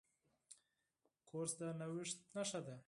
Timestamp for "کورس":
1.27-1.51